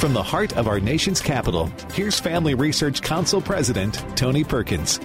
[0.00, 4.98] From the heart of our nation's capital, here's Family Research Council President Tony Perkins.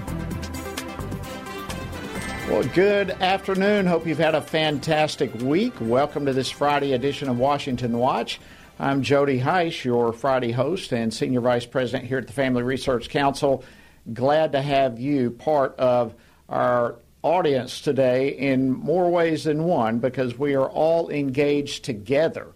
[2.48, 3.88] Well, good afternoon.
[3.88, 5.74] Hope you've had a fantastic week.
[5.82, 8.40] Welcome to this Friday edition of Washington Watch.
[8.80, 13.10] I'm Jody Hice, your Friday host and Senior Vice President here at the Family Research
[13.10, 13.66] Council.
[14.14, 16.16] Glad to have you part of
[16.48, 22.54] our audience today in more ways than one because we are all engaged together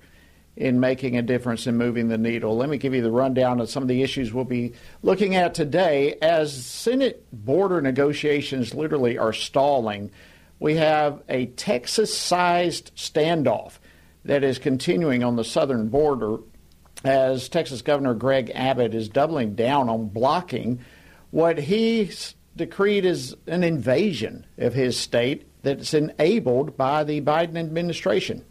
[0.59, 2.57] in making a difference in moving the needle.
[2.57, 5.53] Let me give you the rundown of some of the issues we'll be looking at
[5.53, 6.17] today.
[6.21, 10.11] As Senate border negotiations literally are stalling,
[10.59, 13.79] we have a Texas sized standoff
[14.25, 16.39] that is continuing on the southern border
[17.05, 20.81] as Texas Governor Greg Abbott is doubling down on blocking
[21.31, 22.11] what he
[22.57, 28.43] decreed as an invasion of his state that's enabled by the Biden administration.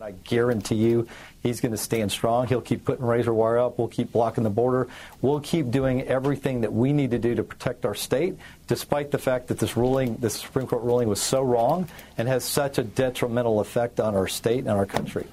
[0.00, 1.06] I guarantee you
[1.44, 2.48] he's going to stand strong.
[2.48, 3.78] He'll keep putting razor wire up.
[3.78, 4.88] We'll keep blocking the border.
[5.20, 9.18] We'll keep doing everything that we need to do to protect our state, despite the
[9.18, 11.86] fact that this ruling, this Supreme Court ruling, was so wrong
[12.18, 15.26] and has such a detrimental effect on our state and our country.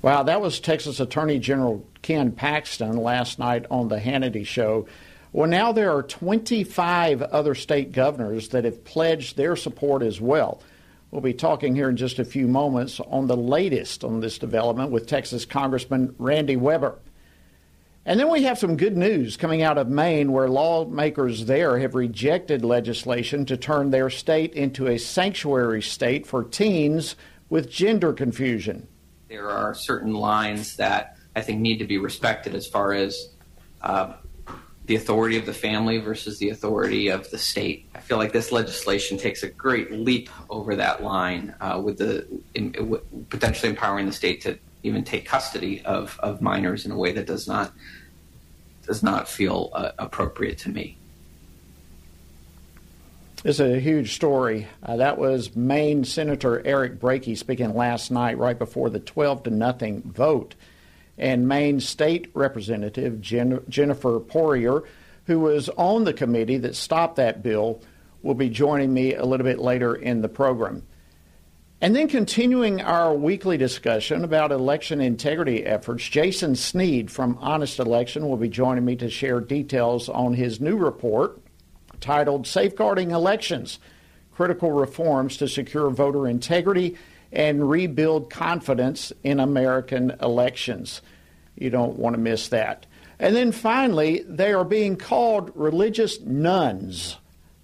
[0.00, 4.88] Wow, that was Texas Attorney General Ken Paxton last night on the Hannity Show.
[5.32, 10.60] Well, now there are 25 other state governors that have pledged their support as well.
[11.12, 14.90] We'll be talking here in just a few moments on the latest on this development
[14.90, 16.98] with Texas Congressman Randy Weber.
[18.06, 21.94] And then we have some good news coming out of Maine, where lawmakers there have
[21.94, 27.14] rejected legislation to turn their state into a sanctuary state for teens
[27.50, 28.88] with gender confusion.
[29.28, 33.28] There are certain lines that I think need to be respected as far as
[33.82, 34.14] uh,
[34.86, 37.88] the authority of the family versus the authority of the state.
[37.94, 42.26] I feel like this legislation takes a great leap over that line uh, with the
[42.54, 42.72] in,
[43.28, 47.26] potentially empowering the state to even take custody of, of minors in a way that
[47.26, 47.72] does not
[48.84, 50.96] does not feel uh, appropriate to me.
[53.44, 54.66] It's a huge story.
[54.82, 59.50] Uh, that was Maine Senator Eric Brakey speaking last night, right before the 12 to
[59.50, 60.54] nothing vote
[61.18, 64.82] and Maine State Representative Jen- Jennifer Poirier,
[65.26, 67.80] who was on the committee that stopped that bill,
[68.22, 70.82] will be joining me a little bit later in the program.
[71.80, 78.28] And then continuing our weekly discussion about election integrity efforts, Jason Snead from Honest Election
[78.28, 81.40] will be joining me to share details on his new report
[82.00, 83.80] titled Safeguarding Elections
[84.32, 86.96] Critical Reforms to Secure Voter Integrity
[87.32, 91.00] and rebuild confidence in American elections.
[91.56, 92.86] You don't want to miss that.
[93.18, 97.16] And then finally, they are being called religious nones.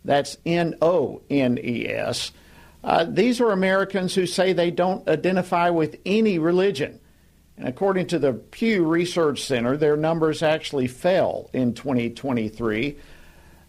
[0.05, 2.33] That's N O N E S.
[2.83, 7.01] Uh, these are Americans who say they don't identify with any religion.
[7.57, 12.97] And according to the Pew Research Center, their numbers actually fell in 2023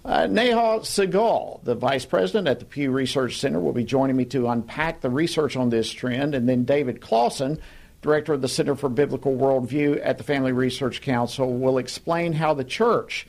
[0.09, 4.25] uh, Neha Sahgal, the vice president at the Pew Research Center, will be joining me
[4.25, 6.33] to unpack the research on this trend.
[6.33, 7.59] And then David Closson,
[8.01, 12.55] director of the Center for Biblical Worldview at the Family Research Council, will explain how
[12.55, 13.27] the church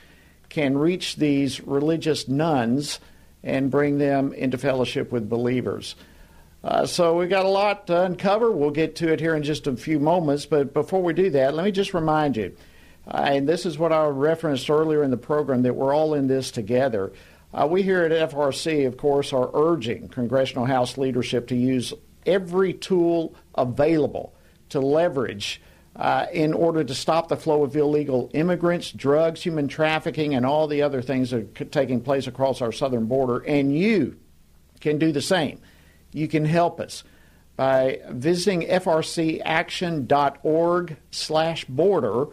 [0.48, 2.98] can reach these religious nones
[3.42, 5.96] and bring them into fellowship with believers.
[6.64, 8.50] Uh, so we've got a lot to uncover.
[8.50, 10.46] We'll get to it here in just a few moments.
[10.46, 12.56] But before we do that, let me just remind you
[13.10, 16.50] and this is what I referenced earlier in the program that we're all in this
[16.50, 17.12] together.
[17.52, 21.92] Uh, we here at FRC, of course, are urging Congressional House leadership to use
[22.24, 24.32] every tool available
[24.68, 25.60] to leverage
[25.96, 30.68] uh, in order to stop the flow of illegal immigrants, drugs, human trafficking, and all
[30.68, 33.38] the other things that are taking place across our southern border.
[33.38, 34.16] And you
[34.80, 35.60] can do the same.
[36.12, 37.02] You can help us
[37.56, 42.28] by visiting frcaction.org slash border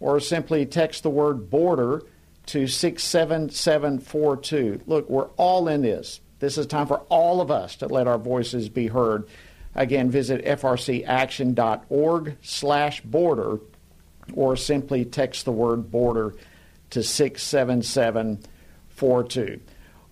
[0.00, 2.02] or simply text the word border
[2.46, 4.80] to 67742.
[4.86, 6.20] Look, we're all in this.
[6.38, 9.26] This is time for all of us to let our voices be heard.
[9.74, 13.58] Again, visit frcaction.org slash border
[14.34, 16.34] or simply text the word border
[16.90, 19.60] to 67742.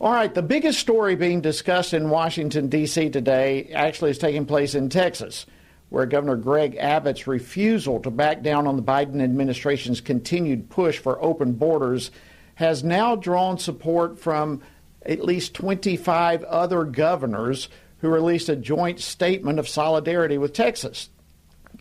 [0.00, 3.10] All right, the biggest story being discussed in Washington, D.C.
[3.10, 5.46] today actually is taking place in Texas
[5.94, 11.22] where Governor Greg Abbott's refusal to back down on the Biden administration's continued push for
[11.22, 12.10] open borders
[12.56, 14.60] has now drawn support from
[15.06, 17.68] at least 25 other governors
[17.98, 21.10] who released a joint statement of solidarity with Texas.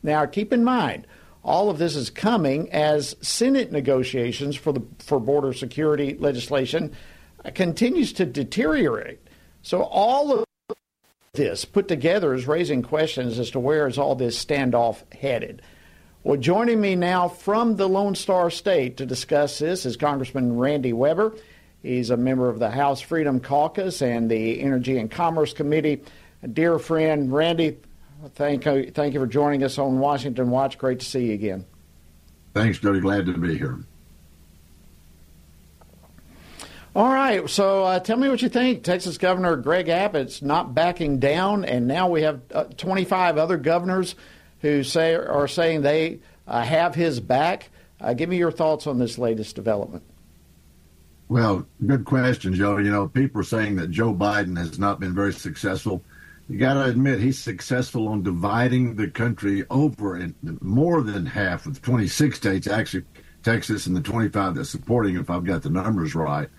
[0.04, 1.08] Now, keep in mind,
[1.44, 6.96] all of this is coming as Senate negotiations for the for border security legislation
[7.56, 9.20] continues to deteriorate.
[9.64, 10.46] So all of
[11.34, 15.64] this put together is raising questions as to where is all this standoff headed.
[16.24, 20.94] Well, joining me now from the Lone Star State to discuss this is Congressman Randy
[20.94, 21.34] Weber.
[21.82, 26.04] He's a member of the House Freedom Caucus and the Energy and Commerce Committee.
[26.44, 27.80] A dear friend, Randy,
[28.36, 30.78] thank you, thank you for joining us on Washington Watch.
[30.78, 31.66] Great to see you again.
[32.54, 33.00] Thanks, Jody.
[33.00, 33.80] Glad to be here.
[36.96, 38.84] All right, so uh, tell me what you think.
[38.84, 44.14] Texas Governor Greg Abbott's not backing down, and now we have uh, 25 other governors
[44.62, 47.70] who say are saying they uh, have his back.
[48.00, 50.04] Uh, give me your thoughts on this latest development.
[51.30, 52.78] Well, good question, Joe.
[52.78, 56.04] You know, people are saying that Joe Biden has not been very successful.
[56.48, 61.66] You got to admit he's successful on dividing the country over in more than half
[61.66, 63.06] of 26 states, actually
[63.44, 66.50] Texas and the 25 that's supporting, if I've got the numbers right.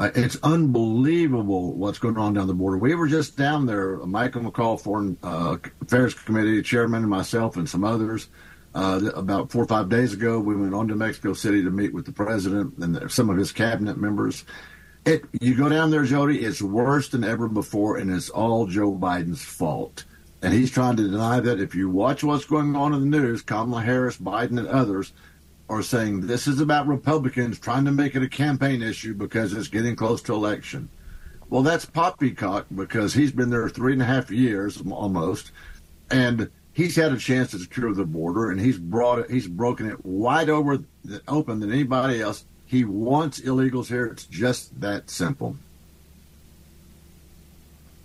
[0.00, 2.78] Uh, it's unbelievable what's going on down the border.
[2.78, 7.68] We were just down there, Michael McCaul, Foreign uh, Affairs Committee chairman, and myself, and
[7.68, 8.28] some others.
[8.74, 11.92] Uh, about four or five days ago, we went on to Mexico City to meet
[11.92, 14.46] with the president and some of his cabinet members.
[15.04, 18.94] It, you go down there, Jody, it's worse than ever before, and it's all Joe
[18.94, 20.04] Biden's fault.
[20.40, 21.60] And he's trying to deny that.
[21.60, 25.12] If you watch what's going on in the news, Kamala Harris, Biden, and others,
[25.70, 29.68] are saying this is about Republicans trying to make it a campaign issue because it's
[29.68, 30.88] getting close to election.
[31.48, 35.52] Well, that's poppycock because he's been there three and a half years almost,
[36.10, 39.88] and he's had a chance to secure the border, and he's brought it, he's broken
[39.88, 42.44] it wide over the, open than anybody else.
[42.66, 44.06] He wants illegals here.
[44.06, 45.56] It's just that simple.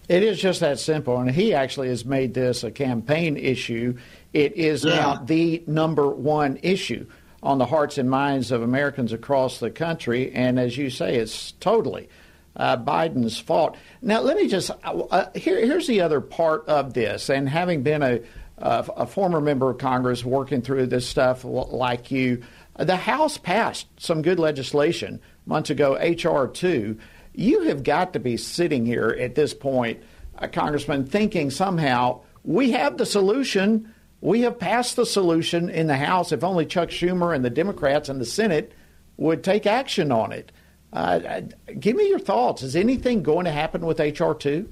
[0.08, 3.98] It is just that simple, and he actually has made this a campaign issue.
[4.34, 4.96] It is yeah.
[4.96, 7.08] now the number one issue
[7.46, 10.32] on the hearts and minds of Americans across the country.
[10.34, 12.10] And as you say, it's totally
[12.56, 13.78] uh, Biden's fault.
[14.02, 17.30] Now, let me just uh, uh here, here's the other part of this.
[17.30, 18.22] And having been a,
[18.58, 22.42] a former member of Congress working through this stuff like you,
[22.80, 26.48] the House passed some good legislation months ago, H.R.
[26.48, 26.98] 2.
[27.36, 30.02] You have got to be sitting here at this point,
[30.40, 35.98] uh, Congressman, thinking somehow we have the solution we have passed the solution in the
[35.98, 38.74] House if only Chuck Schumer and the Democrats in the Senate
[39.18, 40.52] would take action on it.
[40.94, 41.42] Uh, uh
[41.80, 42.64] give me your thoughts.
[42.64, 44.34] Is anything going to happen with H.R.
[44.34, 44.70] 2?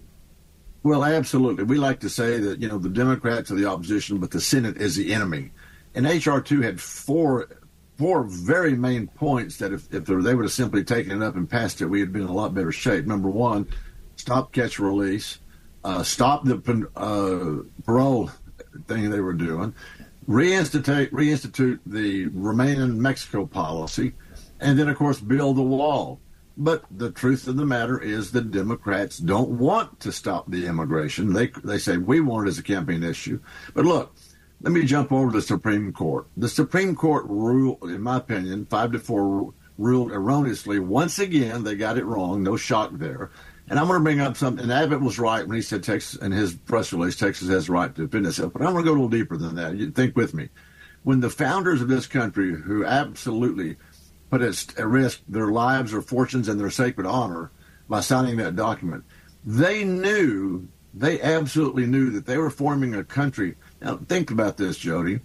[0.84, 1.64] Well, absolutely.
[1.64, 4.78] We like to say that, you know, the Democrats are the opposition, but the Senate
[4.78, 5.52] is the enemy.
[5.96, 6.42] And H.R.
[6.42, 7.48] 2 had four
[7.98, 11.50] four very main points that if, if they would have simply taken it up and
[11.50, 13.06] passed it, we would been in a lot better shape.
[13.06, 13.68] Number one,
[14.16, 15.40] stop, catch, release.
[15.84, 18.32] Uh, stop the uh, parole
[18.88, 19.74] thing they were doing,
[20.28, 24.14] reinstitute reinstitute the Remain in Mexico policy,
[24.60, 26.20] and then of course build the wall.
[26.56, 31.34] But the truth of the matter is the Democrats don't want to stop the immigration.
[31.34, 33.40] They they say we want it as a campaign issue.
[33.74, 34.16] But look,
[34.62, 36.28] let me jump over to the Supreme Court.
[36.38, 40.80] The Supreme Court ruled, in my opinion, five to four ruled erroneously.
[40.80, 42.44] Once again, they got it wrong.
[42.44, 43.32] No shock there.
[43.74, 44.62] And I'm going to bring up something.
[44.62, 47.74] And Abbott was right when he said Texas, in his press release, Texas has the
[47.74, 48.54] right to defend itself.
[48.54, 49.76] But I'm going to go a little deeper than that.
[49.76, 50.50] You think with me.
[51.02, 53.78] When the founders of this country, who absolutely
[54.30, 57.50] put at risk their lives, their fortunes, and their sacred honor
[57.90, 59.06] by signing that document,
[59.44, 63.56] they knew, they absolutely knew that they were forming a country.
[63.82, 65.20] Now, think about this, Jody.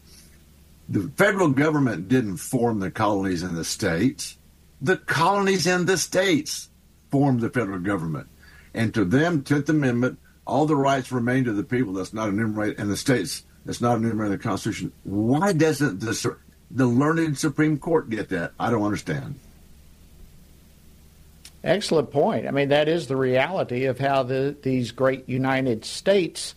[0.88, 4.38] The federal government didn't form the colonies and the states.
[4.80, 6.70] The colonies and the states
[7.10, 8.26] formed the federal government.
[8.78, 11.94] And to them, Tenth Amendment, all the rights remain to the people.
[11.94, 13.42] That's not enumerated, in the states.
[13.66, 14.92] That's not enumerated in the Constitution.
[15.02, 16.36] Why doesn't the
[16.70, 18.52] the learned Supreme Court get that?
[18.60, 19.34] I don't understand.
[21.64, 22.46] Excellent point.
[22.46, 26.54] I mean, that is the reality of how the, these great United States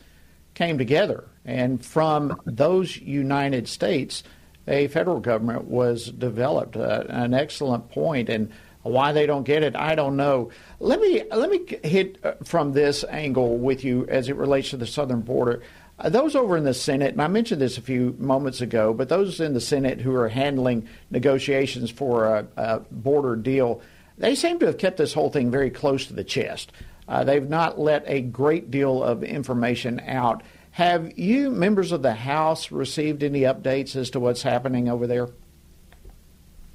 [0.54, 1.24] came together.
[1.44, 4.22] And from those United States,
[4.68, 6.78] a federal government was developed.
[6.78, 8.30] Uh, an excellent point.
[8.30, 8.51] And
[8.84, 10.50] why they don't get it, I don't know.
[10.80, 14.78] Let me let me hit uh, from this angle with you as it relates to
[14.78, 15.62] the southern border.
[16.00, 19.10] Uh, those over in the Senate, and I mentioned this a few moments ago, but
[19.10, 23.82] those in the Senate who are handling negotiations for a, a border deal,
[24.18, 26.72] they seem to have kept this whole thing very close to the chest.
[27.08, 30.42] Uh, they've not let a great deal of information out.
[30.72, 35.28] Have you, members of the House, received any updates as to what's happening over there?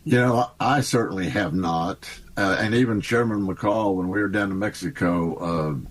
[0.07, 2.09] You know, I certainly have not.
[2.37, 5.35] Uh, and even Chairman McCaul, when we were down in Mexico,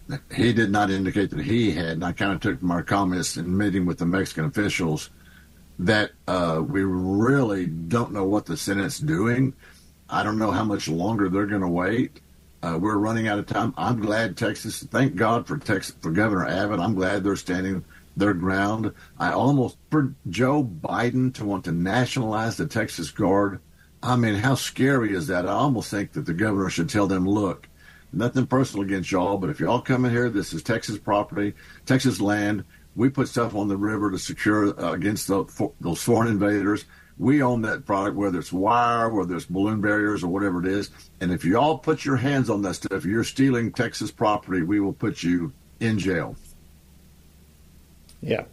[0.10, 1.90] uh, he did not indicate that he had.
[1.90, 5.10] And I kind of took our comments in meeting with the Mexican officials
[5.80, 9.54] that uh, we really don't know what the Senate's doing.
[10.10, 12.22] I don't know how much longer they're going to wait.
[12.64, 13.74] Uh, we're running out of time.
[13.76, 14.82] I'm glad Texas.
[14.82, 16.80] Thank God for Texas for Governor Abbott.
[16.80, 17.84] I'm glad they're standing
[18.16, 18.94] their ground.
[19.20, 23.60] I almost for Joe Biden to want to nationalize the Texas Guard.
[24.06, 25.48] I mean, how scary is that?
[25.48, 27.68] I almost think that the governor should tell them, look,
[28.14, 31.56] nothing personal against y'all, but if y'all come in here, this is Texas property,
[31.88, 32.64] Texas land.
[32.96, 36.86] We put stuff on the river to secure uh, against the, for, those foreign invaders.
[37.18, 40.92] We own that product, whether it's wire, whether it's balloon barriers, or whatever it is.
[41.20, 44.94] And if y'all put your hands on that stuff, you're stealing Texas property, we will
[44.94, 46.36] put you in jail.
[48.22, 48.44] Yeah.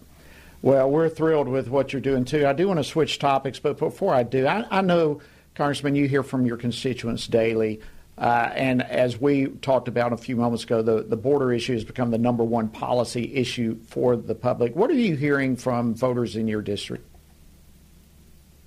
[0.63, 2.47] Well, we're thrilled with what you're doing too.
[2.47, 5.21] I do want to switch topics, but before I do, I, I know,
[5.55, 7.81] Congressman, you hear from your constituents daily.
[8.17, 11.85] Uh, and as we talked about a few moments ago, the, the border issue has
[11.85, 14.77] become the number one policy issue for the public.
[14.77, 17.07] What are you hearing from voters in your district?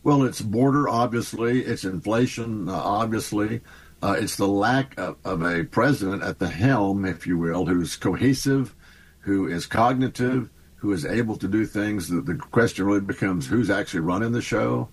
[0.03, 1.61] Well, it's border, obviously.
[1.61, 3.61] It's inflation, uh, obviously.
[4.03, 7.95] Uh, it's the lack of, of, a president at the helm, if you will, who's
[7.95, 8.75] cohesive,
[9.19, 12.09] who is cognitive, who is able to do things.
[12.09, 14.89] The, the question really becomes who's actually running the show.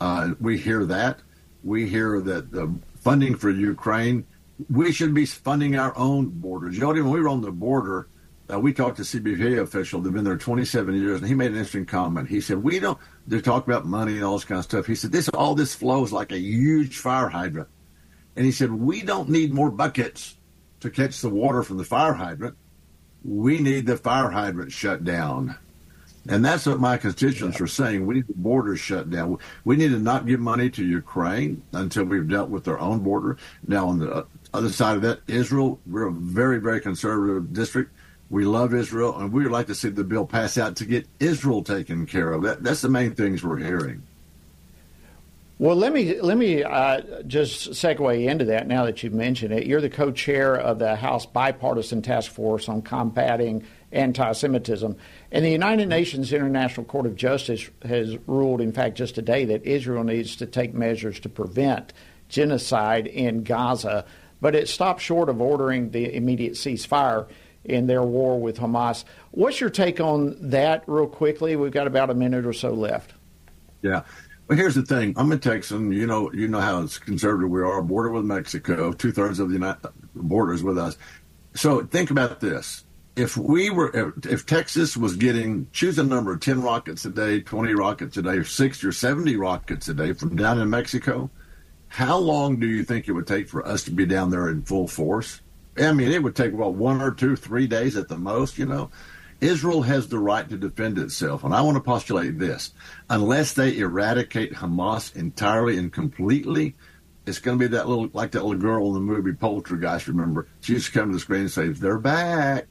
[0.00, 1.20] Uh, we hear that.
[1.64, 4.26] We hear that the funding for Ukraine,
[4.70, 6.74] we should be funding our own borders.
[6.74, 8.08] You know, when we were on the border,
[8.52, 10.00] uh, we talked to CBP official.
[10.00, 12.28] They've been there 27 years, and he made an interesting comment.
[12.28, 14.86] He said, "We don't." They talk about money and all this kind of stuff.
[14.86, 17.68] He said, "This all this flows like a huge fire hydrant,"
[18.36, 20.36] and he said, "We don't need more buckets
[20.80, 22.56] to catch the water from the fire hydrant.
[23.24, 25.56] We need the fire hydrant shut down."
[26.26, 28.06] And that's what my constituents are saying.
[28.06, 29.38] We need the borders shut down.
[29.64, 33.36] We need to not give money to Ukraine until we've dealt with our own border.
[33.66, 37.92] Now, on the other side of that, Israel, we're a very, very conservative district.
[38.30, 41.06] We love Israel, and we would like to see the bill pass out to get
[41.20, 42.42] Israel taken care of.
[42.42, 44.02] That, that's the main things we're hearing.
[45.58, 48.66] Well, let me let me uh, just segue into that.
[48.66, 52.82] Now that you've mentioned it, you're the co-chair of the House Bipartisan Task Force on
[52.82, 53.64] Combating
[53.94, 54.96] Anti-Semitism,
[55.32, 59.64] and the United Nations International Court of Justice has ruled, in fact, just today, that
[59.64, 61.92] Israel needs to take measures to prevent
[62.28, 64.04] genocide in Gaza.
[64.40, 67.28] But it stopped short of ordering the immediate ceasefire
[67.64, 69.04] in their war with Hamas.
[69.30, 71.56] What's your take on that, real quickly?
[71.56, 73.14] We've got about a minute or so left.
[73.80, 74.02] Yeah.
[74.46, 75.14] Well, here's the thing.
[75.16, 75.92] I'm a Texan.
[75.92, 77.80] You know, you know how conservative we are.
[77.80, 78.92] Border with Mexico.
[78.92, 80.98] Two thirds of the United, borders with us.
[81.54, 82.83] So think about this.
[83.16, 87.74] If we were, if Texas was getting, choose a number, 10 rockets a day, 20
[87.74, 91.30] rockets a day, or 60 or 70 rockets a day from down in Mexico,
[91.88, 94.62] how long do you think it would take for us to be down there in
[94.62, 95.40] full force?
[95.78, 98.66] I mean, it would take, well, one or two, three days at the most, you
[98.66, 98.90] know.
[99.40, 101.44] Israel has the right to defend itself.
[101.44, 102.72] And I want to postulate this
[103.10, 106.74] unless they eradicate Hamas entirely and completely,
[107.26, 110.46] it's going to be that little, like that little girl in the movie Poltergeist, remember?
[110.60, 112.66] She used to come to the screen and say, They're back.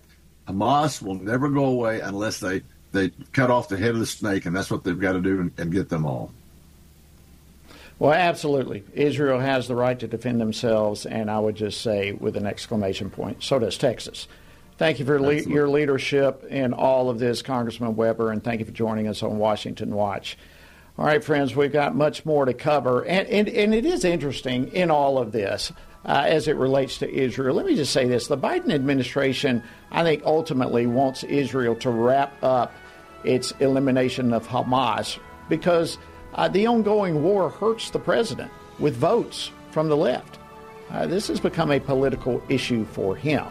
[0.47, 4.45] Hamas will never go away unless they, they cut off the head of the snake,
[4.45, 6.31] and that's what they've got to do and, and get them all.
[7.99, 8.83] Well, absolutely.
[8.93, 13.09] Israel has the right to defend themselves, and I would just say with an exclamation
[13.09, 14.27] point, so does Texas.
[14.77, 18.65] Thank you for le- your leadership in all of this, Congressman Weber, and thank you
[18.65, 20.37] for joining us on Washington Watch.
[20.97, 24.67] All right, friends, we've got much more to cover, and, and, and it is interesting
[24.73, 25.71] in all of this
[26.05, 27.55] uh, as it relates to Israel.
[27.55, 32.33] Let me just say this the Biden administration, I think, ultimately wants Israel to wrap
[32.43, 32.73] up
[33.23, 35.17] its elimination of Hamas
[35.49, 35.97] because
[36.35, 40.39] uh, the ongoing war hurts the president with votes from the left.
[40.89, 43.45] Uh, this has become a political issue for him.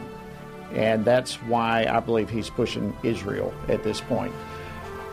[0.75, 4.33] And that's why I believe he's pushing Israel at this point.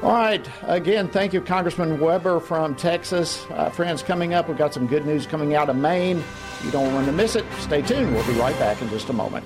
[0.01, 0.49] All right.
[0.63, 3.45] Again, thank you, Congressman Weber from Texas.
[3.49, 6.23] Uh, friends, coming up, we've got some good news coming out of Maine.
[6.63, 7.43] You don't want to miss it.
[7.59, 8.13] Stay tuned.
[8.13, 9.45] We'll be right back in just a moment.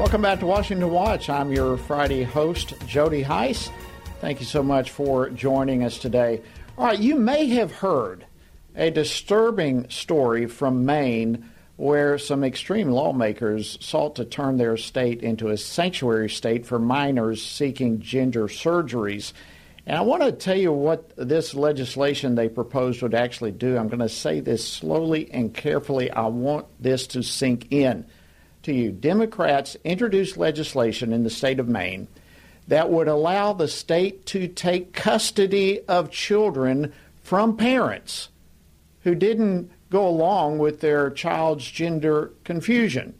[0.00, 1.28] Welcome back to Washington Watch.
[1.28, 3.68] I'm your Friday host, Jody Hice.
[4.22, 6.40] Thank you so much for joining us today.
[6.78, 8.24] All right, you may have heard
[8.74, 15.48] a disturbing story from Maine where some extreme lawmakers sought to turn their state into
[15.48, 19.34] a sanctuary state for minors seeking gender surgeries.
[19.84, 23.76] And I want to tell you what this legislation they proposed would actually do.
[23.76, 26.10] I'm going to say this slowly and carefully.
[26.10, 28.06] I want this to sink in
[28.62, 28.92] to you.
[28.92, 32.08] Democrats introduced legislation in the state of Maine
[32.68, 36.92] that would allow the state to take custody of children
[37.22, 38.28] from parents
[39.02, 43.14] who didn't go along with their child's gender confusion.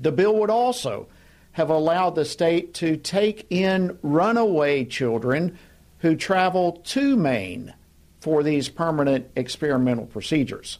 [0.00, 1.06] The bill would also
[1.52, 5.58] have allowed the state to take in runaway children
[5.98, 7.72] who travel to Maine
[8.20, 10.78] for these permanent experimental procedures.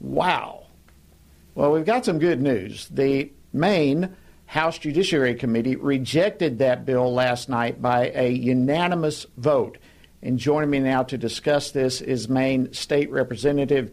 [0.00, 0.63] Wow.
[1.54, 2.88] Well, we've got some good news.
[2.88, 9.78] The Maine House Judiciary Committee rejected that bill last night by a unanimous vote.
[10.20, 13.92] And joining me now to discuss this is Maine State Representative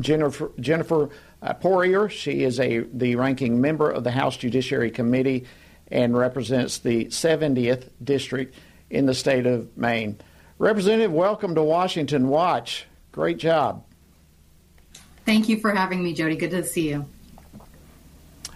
[0.00, 1.10] Jennifer, Jennifer
[1.42, 2.08] uh, Poirier.
[2.08, 5.44] She is a the ranking member of the House Judiciary Committee
[5.88, 8.54] and represents the 70th district
[8.88, 10.18] in the state of Maine.
[10.58, 12.86] Representative, welcome to Washington Watch.
[13.12, 13.84] Great job.
[15.24, 16.36] Thank you for having me, Jody.
[16.36, 17.06] Good to see you.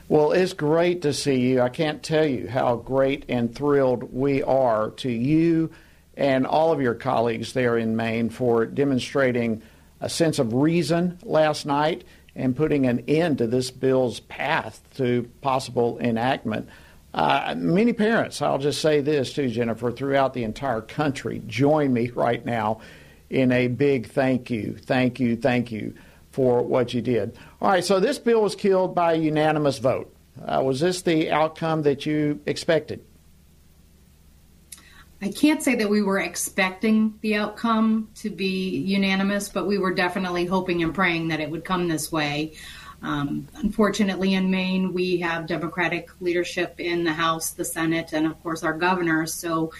[0.09, 1.61] Well, it's great to see you.
[1.61, 5.71] I can't tell you how great and thrilled we are to you
[6.17, 9.63] and all of your colleagues there in Maine for demonstrating
[10.01, 12.05] a sense of reason last night
[12.35, 16.69] and putting an end to this bill's path to possible enactment.
[17.13, 22.11] Uh, many parents, I'll just say this too, Jennifer, throughout the entire country, join me
[22.11, 22.81] right now
[23.29, 25.95] in a big thank you, thank you, thank you
[26.39, 27.37] for what you did.
[27.61, 30.15] All right, so this bill was killed by unanimous vote.
[30.41, 33.05] Uh, was this the outcome that you expected?
[35.21, 39.93] I can't say that we were expecting the outcome to be unanimous, but we were
[39.93, 42.53] definitely hoping and praying that it would come this way.
[43.03, 48.41] Um, unfortunately, in Maine, we have Democratic leadership in the House, the Senate, and of
[48.45, 49.27] course our governor.
[49.27, 49.73] So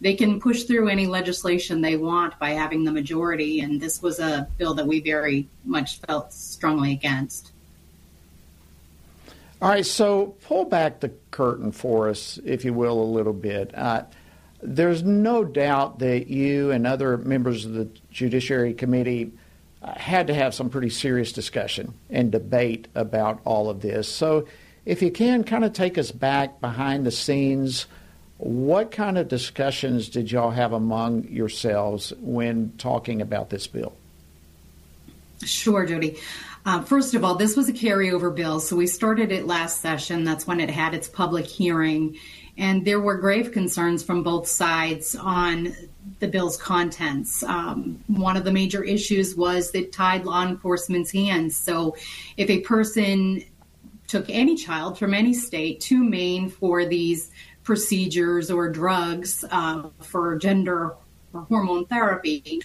[0.00, 3.60] they can push through any legislation they want by having the majority.
[3.60, 7.52] And this was a bill that we very much felt strongly against.
[9.62, 13.72] All right, so pull back the curtain for us, if you will, a little bit.
[13.74, 14.02] Uh,
[14.62, 19.32] there's no doubt that you and other members of the Judiciary Committee
[19.82, 24.08] uh, had to have some pretty serious discussion and debate about all of this.
[24.08, 24.46] So,
[24.84, 27.86] if you can kind of take us back behind the scenes,
[28.44, 33.94] what kind of discussions did y'all have among yourselves when talking about this bill?
[35.42, 36.18] Sure, Jody.
[36.66, 40.24] Uh, first of all, this was a carryover bill, so we started it last session.
[40.24, 42.18] That's when it had its public hearing.
[42.58, 45.74] And there were grave concerns from both sides on
[46.20, 47.42] the bill's contents.
[47.42, 51.56] Um, one of the major issues was that tied law enforcement's hands.
[51.56, 51.96] So
[52.36, 53.42] if a person
[54.06, 57.30] took any child from any state to Maine for these
[57.64, 60.94] procedures or drugs uh, for gender
[61.32, 62.62] or hormone therapy,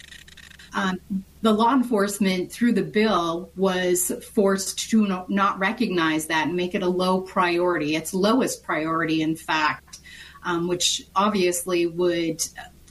[0.74, 1.00] um,
[1.42, 6.74] the law enforcement through the bill was forced to no, not recognize that and make
[6.74, 10.00] it a low priority, its lowest priority, in fact,
[10.44, 12.44] um, which obviously would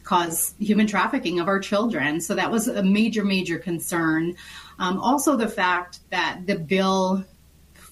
[0.03, 2.19] cause human trafficking of our children.
[2.19, 4.35] So that was a major, major concern.
[4.79, 7.23] Um, also, the fact that the bill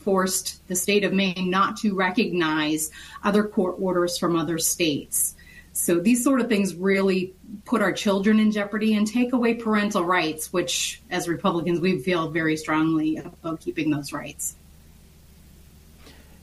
[0.08, 2.92] forced the state of Maine not to recognize
[3.26, 5.36] other court orders from other states.
[5.74, 7.34] So these sort of things really
[7.66, 12.30] put our children in jeopardy and take away parental rights, which, as Republicans, we feel
[12.30, 14.56] very strongly about keeping those rights.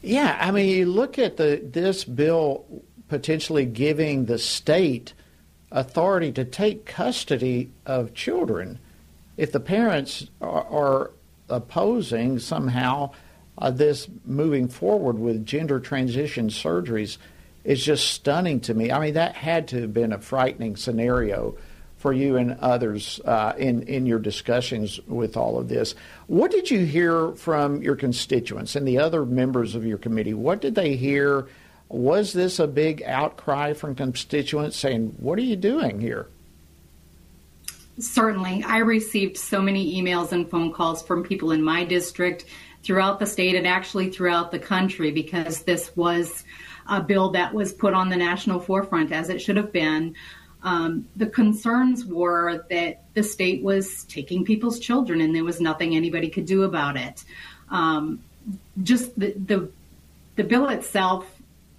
[0.03, 2.67] Yeah, I mean, you look at the this bill
[3.09, 5.15] potentially giving the state
[5.73, 8.79] authority to take custody of children
[9.39, 11.11] if the parents are, are
[11.49, 13.11] opposing somehow
[13.59, 17.19] uh, this moving forward with gender transition surgeries
[17.65, 18.93] is just stunning to me.
[18.93, 21.57] I mean, that had to have been a frightening scenario
[22.05, 25.95] for you and others uh, in in your discussions with all of this.
[26.27, 30.35] What did you hear from your constituents and the other members of your committee?
[30.35, 31.47] What did they hear?
[31.89, 36.27] Was this a big outcry from constituents saying, "What are you doing here"?
[37.99, 42.45] Certainly, I received so many emails and phone calls from people in my district,
[42.85, 46.45] throughout the state, and actually throughout the country because this was
[46.89, 50.15] a bill that was put on the national forefront as it should have been.
[50.63, 55.95] Um, the concerns were that the state was taking people's children and there was nothing
[55.95, 57.25] anybody could do about it.
[57.71, 58.23] Um,
[58.83, 59.71] just the, the,
[60.37, 61.27] the bill itself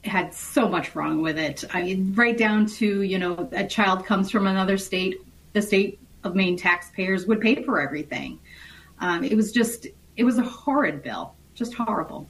[0.03, 1.63] had so much wrong with it.
[1.73, 5.19] I mean, right down to you know a child comes from another state,
[5.53, 8.39] the state of Maine taxpayers would pay for everything.
[8.99, 9.87] Um, it was just
[10.17, 12.27] it was a horrid bill, just horrible.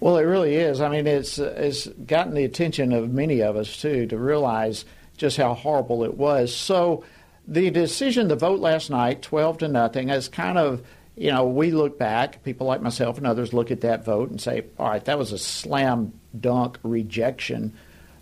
[0.00, 0.80] Well, it really is.
[0.80, 4.84] I mean, it's it's gotten the attention of many of us too to realize
[5.16, 6.54] just how horrible it was.
[6.54, 7.04] So,
[7.46, 10.82] the decision, the vote last night, twelve to nothing, is kind of
[11.16, 14.40] you know we look back, people like myself and others look at that vote and
[14.40, 17.72] say, all right, that was a slam dunk rejection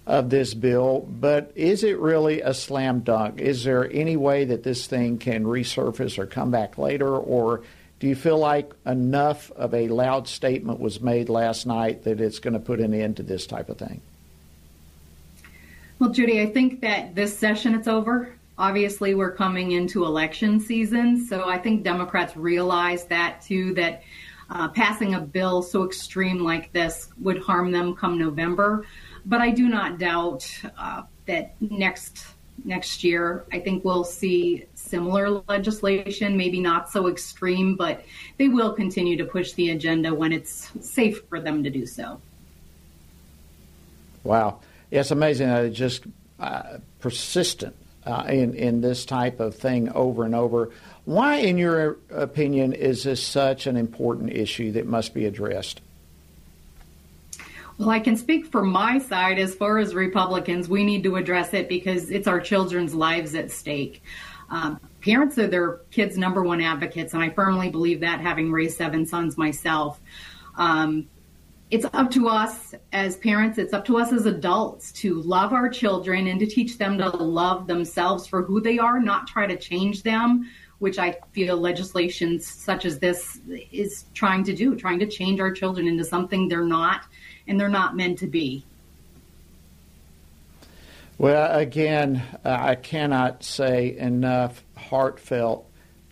[0.07, 1.07] of this bill.
[1.09, 3.41] But is it really a slam dunk?
[3.41, 7.63] Is there any way that this thing can resurface or come back later, or
[8.01, 12.39] do you feel like enough of a loud statement was made last night that it's
[12.39, 14.01] going to put an end to this type of thing?
[15.99, 18.35] Well, Judy, I think that this session it's over.
[18.57, 23.75] Obviously, we're coming into election season, so I think Democrats realize that too.
[23.75, 24.03] That
[24.51, 28.87] uh, passing a bill so extreme like this would harm them come November.
[29.27, 32.25] But I do not doubt uh, that next
[32.65, 38.05] next year, I think we'll see similar legislation, maybe not so extreme, but
[38.39, 42.21] they will continue to push the agenda when it's safe for them to do so.
[44.25, 44.61] Wow.
[44.91, 46.05] It's amazing that it's just
[46.39, 50.71] uh, persistent uh, in, in this type of thing over and over.
[51.05, 55.81] Why, in your opinion, is this such an important issue that must be addressed?
[57.81, 60.69] Well, I can speak for my side as far as Republicans.
[60.69, 64.03] We need to address it because it's our children's lives at stake.
[64.51, 68.77] Um, parents are their kids' number one advocates, and I firmly believe that, having raised
[68.77, 69.99] seven sons myself.
[70.59, 71.09] Um,
[71.71, 75.71] it's up to us as parents, it's up to us as adults to love our
[75.71, 79.57] children and to teach them to love themselves for who they are, not try to
[79.57, 80.47] change them,
[80.81, 83.39] which I feel legislation such as this
[83.71, 87.05] is trying to do, trying to change our children into something they're not
[87.47, 88.65] and they're not meant to be.
[91.19, 95.71] Well, again, I cannot say enough heartfelt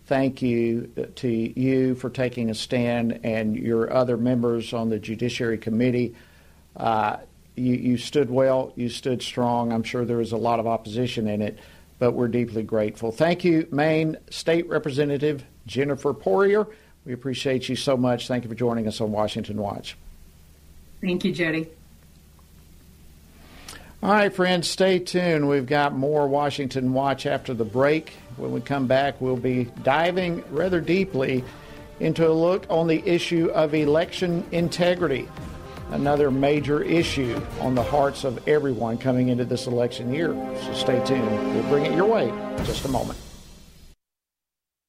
[0.09, 1.29] thank you to
[1.59, 6.15] you for taking a stand and your other members on the Judiciary Committee.
[6.75, 7.17] Uh,
[7.55, 9.71] you, you, stood well, you stood strong.
[9.71, 11.59] I'm sure there was a lot of opposition in it,
[11.99, 13.11] but we're deeply grateful.
[13.11, 16.65] Thank you, Maine State Representative Jennifer Poirier.
[17.05, 18.27] We appreciate you so much.
[18.27, 19.95] Thank you for joining us on Washington Watch.
[21.01, 21.69] Thank you, Jody.
[24.01, 25.49] All right, friends, stay tuned.
[25.49, 28.13] We've got more Washington Watch after the break.
[28.37, 31.43] When we come back, we'll be diving rather deeply
[31.99, 35.27] into a look on the issue of election integrity,
[35.91, 40.33] another major issue on the hearts of everyone coming into this election year.
[40.63, 41.53] So stay tuned.
[41.53, 43.17] We'll bring it your way in just a moment.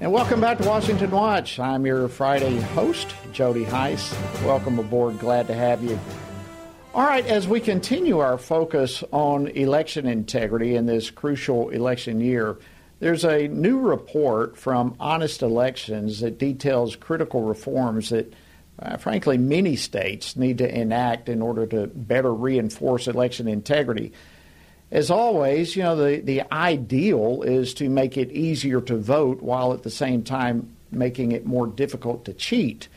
[0.00, 1.60] And welcome back to Washington Watch.
[1.60, 4.12] I'm your Friday host, Jody Hice.
[4.44, 5.18] Welcome aboard.
[5.20, 5.98] Glad to have you.
[6.94, 12.58] All right, as we continue our focus on election integrity in this crucial election year,
[12.98, 18.32] there's a new report from Honest Elections that details critical reforms that,
[18.78, 24.12] uh, frankly, many states need to enact in order to better reinforce election integrity
[24.92, 29.72] as always, you know, the, the ideal is to make it easier to vote while
[29.72, 32.88] at the same time making it more difficult to cheat.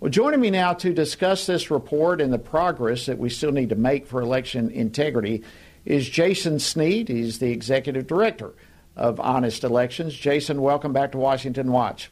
[0.00, 3.68] Well, joining me now to discuss this report and the progress that we still need
[3.68, 5.42] to make for election integrity
[5.84, 7.08] is Jason Snead.
[7.08, 8.54] He's the executive director
[8.96, 10.14] of Honest Elections.
[10.14, 12.10] Jason, welcome back to Washington Watch.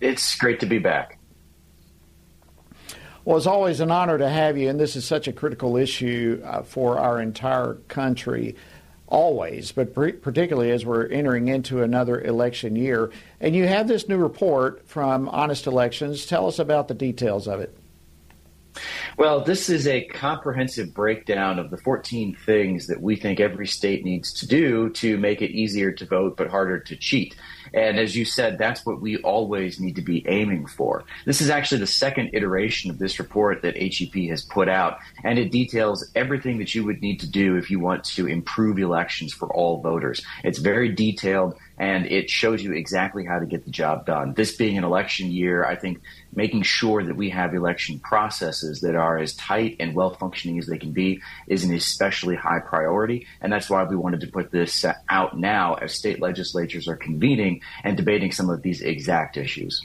[0.00, 1.18] It's great to be back.
[3.24, 6.42] Well, it's always an honor to have you, and this is such a critical issue
[6.44, 8.56] uh, for our entire country,
[9.06, 13.12] always, but particularly as we're entering into another election year.
[13.40, 16.26] And you have this new report from Honest Elections.
[16.26, 17.76] Tell us about the details of it.
[19.16, 24.04] Well, this is a comprehensive breakdown of the 14 things that we think every state
[24.04, 27.36] needs to do to make it easier to vote but harder to cheat.
[27.74, 31.04] And as you said, that's what we always need to be aiming for.
[31.24, 35.38] This is actually the second iteration of this report that HEP has put out, and
[35.38, 39.32] it details everything that you would need to do if you want to improve elections
[39.32, 40.22] for all voters.
[40.44, 44.34] It's very detailed and it shows you exactly how to get the job done.
[44.34, 46.00] This being an election year, I think
[46.32, 50.68] making sure that we have election processes that are as tight and well functioning as
[50.68, 53.26] they can be is an especially high priority.
[53.40, 57.62] And that's why we wanted to put this out now as state legislatures are convening
[57.82, 59.84] and debating some of these exact issues.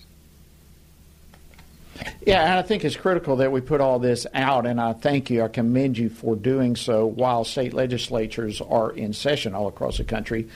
[2.28, 5.32] Yeah, and I think it's critical that we put all this out, and I thank
[5.32, 5.42] you.
[5.42, 10.04] I commend you for doing so while state legislatures are in session all across the
[10.04, 10.48] country,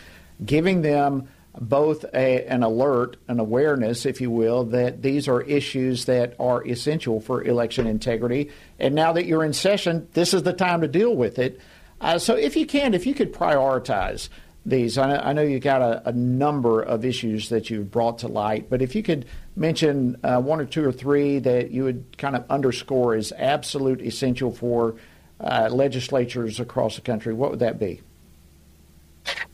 [0.43, 1.27] giving them
[1.59, 6.65] both a, an alert, an awareness, if you will, that these are issues that are
[6.65, 8.49] essential for election integrity.
[8.79, 11.59] And now that you're in session, this is the time to deal with it.
[11.99, 14.29] Uh, so, if you can, if you could prioritize
[14.65, 18.27] these, I, I know you've got a, a, number of issues that you've brought to
[18.27, 19.25] light, but if you could
[19.55, 24.01] mention uh, one or two or three that you would kind of underscore as absolute
[24.01, 24.95] essential for
[25.39, 28.01] uh, legislatures across the country, what would that be?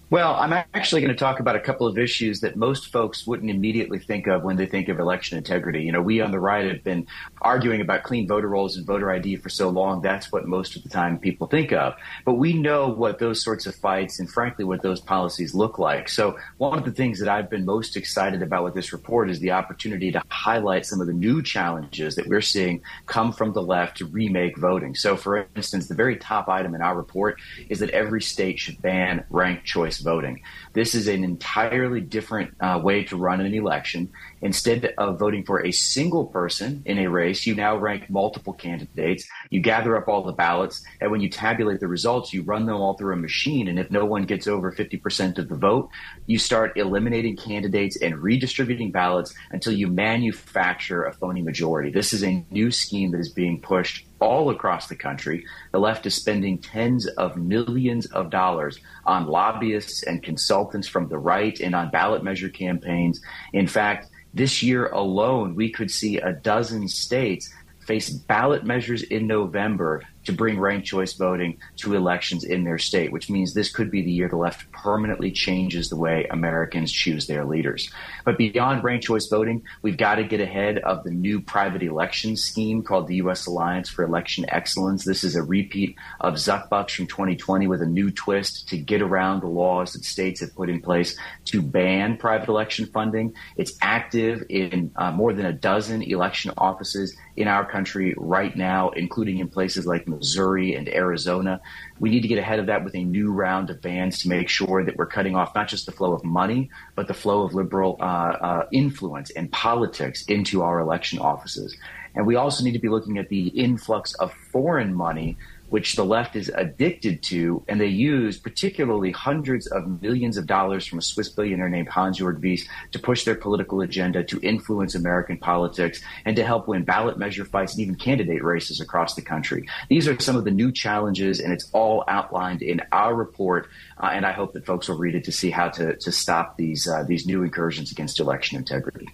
[0.09, 3.51] Well, I'm actually going to talk about a couple of issues that most folks wouldn't
[3.51, 5.83] immediately think of when they think of election integrity.
[5.83, 7.05] You know, we on the right have been
[7.41, 10.01] arguing about clean voter rolls and voter ID for so long.
[10.01, 11.93] That's what most of the time people think of.
[12.23, 16.07] But we know what those sorts of fights and, frankly, what those policies look like.
[16.07, 19.41] So, one of the things that I've been most excited about with this report is
[19.41, 23.61] the opportunity to highlight some of the new challenges that we're seeing come from the
[23.61, 24.95] left to remake voting.
[24.95, 28.81] So, for instance, the very top item in our report is that every state should
[28.81, 30.41] ban ranked choice voting.
[30.77, 34.11] This is an entirely different uh, way to run an election.
[34.43, 39.27] Instead of voting for a single person in a race, you now rank multiple candidates.
[39.49, 42.75] You gather up all the ballots, and when you tabulate the results, you run them
[42.75, 43.69] all through a machine.
[43.69, 45.89] And if no one gets over 50% of the vote,
[46.27, 51.89] you start eliminating candidates and redistributing ballots until you manufacture a phony majority.
[51.89, 55.45] This is a new scheme that is being pushed all across the country.
[55.71, 61.17] The left is spending tens of millions of dollars on lobbyists and consultants from the
[61.17, 63.21] right and on ballot measure campaigns.
[63.53, 67.53] In fact, this year alone, we could see a dozen states
[67.87, 73.11] face ballot measures in November to bring ranked choice voting to elections in their state,
[73.11, 77.27] which means this could be the year the left permanently changes the way Americans choose
[77.27, 77.89] their leaders.
[78.25, 82.35] But beyond ranked choice voting, we've got to get ahead of the new private election
[82.35, 83.47] scheme called the U.S.
[83.47, 85.05] Alliance for Election Excellence.
[85.05, 89.41] This is a repeat of Zuckbucks from 2020 with a new twist to get around
[89.41, 93.33] the laws that states have put in place to ban private election funding.
[93.55, 98.89] It's active in uh, more than a dozen election offices in our country right now,
[98.89, 101.61] including in places like Missouri and Arizona.
[101.99, 104.49] We need to get ahead of that with a new round of bans to make
[104.49, 107.53] sure that we're cutting off not just the flow of money, but the flow of
[107.53, 111.77] liberal uh, uh, influence and politics into our election offices.
[112.15, 115.37] And we also need to be looking at the influx of foreign money
[115.69, 120.85] which the left is addicted to, and they use particularly hundreds of millions of dollars
[120.85, 125.37] from a Swiss billionaire named Hans-Jörg Wyss to push their political agenda, to influence American
[125.37, 129.67] politics, and to help win ballot measure fights and even candidate races across the country.
[129.89, 133.69] These are some of the new challenges, and it's all outlined in our report.
[133.97, 136.57] Uh, and I hope that folks will read it to see how to, to stop
[136.57, 139.09] these uh, these new incursions against election integrity.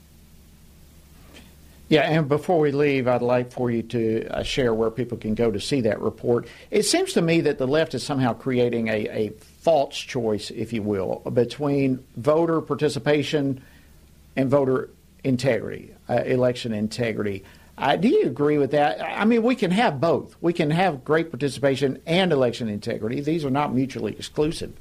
[1.93, 5.35] Yeah, and before we leave, I'd like for you to uh, share where people can
[5.35, 6.47] go to see that report.
[6.71, 9.29] It seems to me that the left is somehow creating a, a
[9.61, 13.61] false choice, if you will, between voter participation
[14.35, 14.89] and voter
[15.23, 17.43] integrity, uh, election integrity.
[17.77, 18.99] Uh, do you agree with that?
[18.99, 20.35] I mean, we can have both.
[20.41, 23.21] We can have great participation and election integrity.
[23.21, 24.73] These are not mutually exclusive.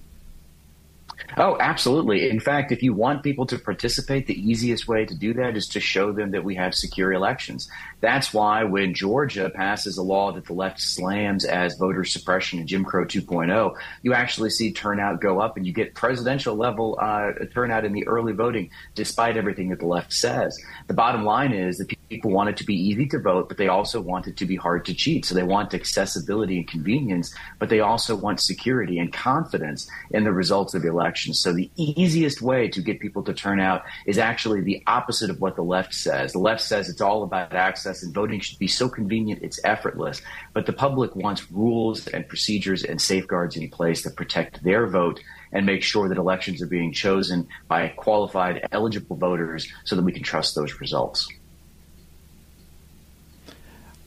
[1.37, 2.29] Oh, absolutely.
[2.29, 5.67] In fact, if you want people to participate, the easiest way to do that is
[5.69, 7.69] to show them that we have secure elections.
[8.01, 12.69] That's why when Georgia passes a law that the left slams as voter suppression and
[12.69, 17.33] Jim Crow 2.0, you actually see turnout go up and you get presidential level uh,
[17.53, 20.59] turnout in the early voting, despite everything that the left says.
[20.87, 23.69] The bottom line is that people want it to be easy to vote, but they
[23.69, 25.25] also want it to be hard to cheat.
[25.25, 30.33] So they want accessibility and convenience, but they also want security and confidence in the
[30.33, 30.93] results of the.
[31.41, 35.41] So the easiest way to get people to turn out is actually the opposite of
[35.41, 36.33] what the left says.
[36.33, 40.21] The left says it's all about access and voting should be so convenient it's effortless.
[40.53, 45.21] But the public wants rules and procedures and safeguards in place that protect their vote
[45.53, 50.13] and make sure that elections are being chosen by qualified, eligible voters so that we
[50.13, 51.29] can trust those results.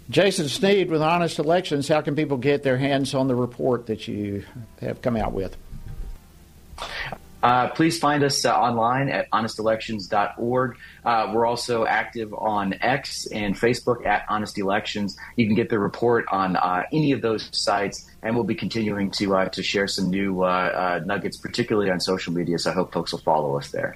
[0.10, 4.08] Jason Snead with Honest Elections, how can people get their hands on the report that
[4.08, 4.44] you
[4.80, 5.58] have come out with?
[7.42, 10.78] Uh, please find us uh, online at honestelections.org.
[11.04, 15.16] Uh, we're also active on X and Facebook at Honest Elections.
[15.36, 19.12] You can get the report on uh, any of those sites, and we'll be continuing
[19.12, 22.58] to uh, to share some new uh, nuggets, particularly on social media.
[22.58, 23.96] So I hope folks will follow us there.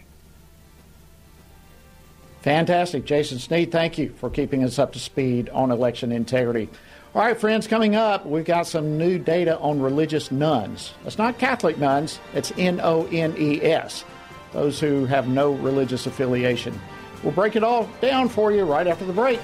[2.41, 3.71] Fantastic, Jason Snead.
[3.71, 6.69] Thank you for keeping us up to speed on election integrity.
[7.15, 10.93] All right, friends, coming up, we've got some new data on religious nones.
[11.05, 14.05] It's not Catholic nuns, it's N O N E S,
[14.53, 16.79] those who have no religious affiliation.
[17.23, 19.39] We'll break it all down for you right after the break.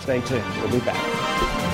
[0.00, 0.44] Stay tuned.
[0.60, 1.73] We'll be back.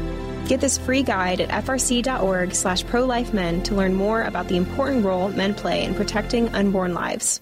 [0.47, 5.29] Get this free guide at frc.org slash prolifemen to learn more about the important role
[5.29, 7.41] men play in protecting unborn lives.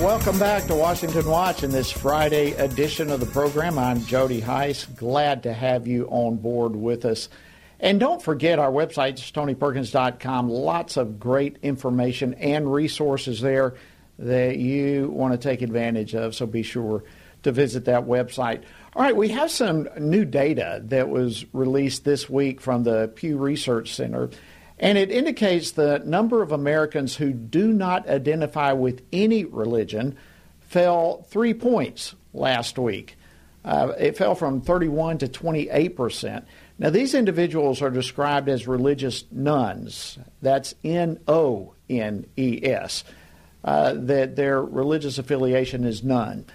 [0.00, 3.78] Welcome back to Washington Watch in this Friday edition of the program.
[3.78, 4.86] I'm Jody Hice.
[4.96, 7.28] Glad to have you on board with us.
[7.78, 10.48] And don't forget our website, tonyperkins.com.
[10.48, 13.74] Lots of great information and resources there
[14.20, 17.02] that you want to take advantage of, so be sure
[17.42, 18.62] to visit that website.
[18.94, 23.38] All right, we have some new data that was released this week from the Pew
[23.38, 24.30] Research Center,
[24.78, 30.16] and it indicates the number of Americans who do not identify with any religion
[30.60, 33.16] fell three points last week.
[33.64, 36.46] Uh, it fell from 31 to 28 percent.
[36.78, 40.18] Now, these individuals are described as religious nones.
[40.40, 43.04] That's N O N E S.
[43.62, 46.46] Uh, that their religious affiliation is none.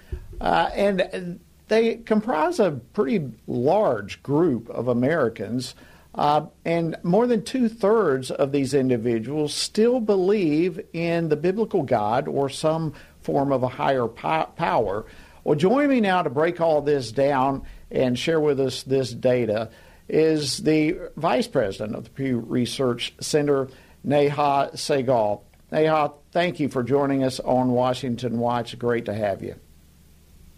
[0.41, 5.75] Uh, and they comprise a pretty large group of Americans.
[6.15, 12.27] Uh, and more than two thirds of these individuals still believe in the biblical God
[12.27, 15.05] or some form of a higher po- power.
[15.43, 19.69] Well, join me now to break all this down and share with us this data
[20.07, 23.67] is the vice president of the Pew Research Center,
[24.03, 25.41] Neha Sahgal.
[25.75, 28.79] Neha, thank you for joining us on Washington Watch.
[28.79, 29.55] Great to have you.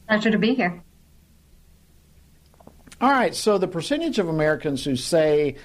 [0.08, 0.84] Pleasure to be here.
[3.02, 5.56] All right, so the percentage of Americans who say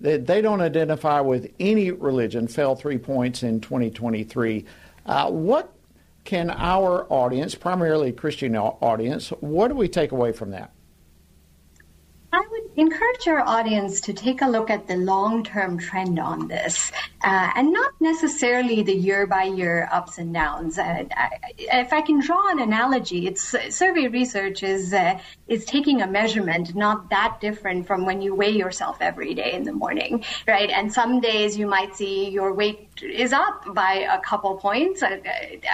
[0.00, 4.64] that they don't identify with any religion fell three points in 2023.
[5.06, 5.72] Uh, what
[6.22, 10.70] can our audience, primarily Christian audience, what do we take away from that?
[12.32, 16.46] I would encourage our audience to take a look at the long term trend on
[16.46, 20.78] this uh, and not necessarily the year by year ups and downs.
[20.78, 21.04] Uh,
[21.58, 25.18] if I can draw an analogy, it's survey research is uh,
[25.48, 29.64] is taking a measurement not that different from when you weigh yourself every day in
[29.64, 30.70] the morning, right?
[30.70, 35.18] And some days you might see your weight is up by a couple points, uh,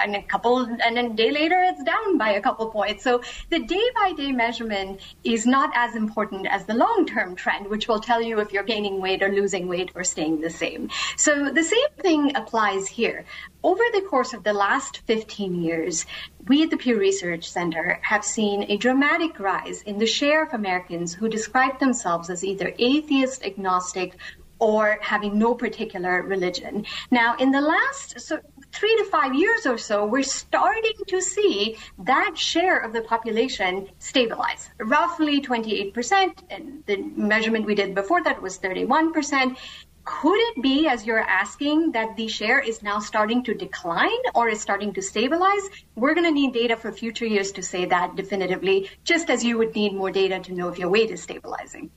[0.03, 3.03] and a couple, and a day later it's down by a couple points.
[3.03, 7.67] So the day by day measurement is not as important as the long term trend,
[7.67, 10.89] which will tell you if you're gaining weight or losing weight or staying the same.
[11.17, 13.25] So the same thing applies here.
[13.63, 16.05] Over the course of the last 15 years,
[16.47, 20.53] we at the Pew Research Center have seen a dramatic rise in the share of
[20.53, 24.17] Americans who describe themselves as either atheist, agnostic,
[24.59, 26.85] or having no particular religion.
[27.11, 28.39] Now, in the last so
[28.71, 33.87] three to five years or so, we're starting to see that share of the population
[33.99, 34.69] stabilize.
[34.79, 39.57] Roughly 28%, and the measurement we did before that was 31%.
[40.03, 44.47] Could it be, as you're asking, that the share is now starting to decline or
[44.47, 45.69] is starting to stabilize?
[45.95, 49.57] We're going to need data for future years to say that definitively, just as you
[49.57, 51.91] would need more data to know if your weight is stabilizing.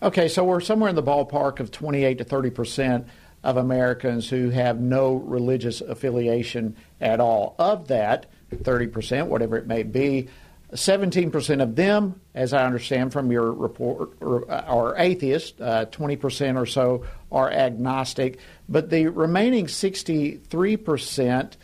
[0.00, 3.08] Okay, so we're somewhere in the ballpark of 28 to 30 percent
[3.48, 7.54] of Americans who have no religious affiliation at all.
[7.58, 8.26] Of that,
[8.62, 10.28] 30 percent, whatever it may be,
[10.74, 15.58] 17 percent of them, as I understand from your report, are atheists.
[15.58, 18.38] Uh, 20 percent or so are agnostic,
[18.68, 21.56] but the remaining 63 percent.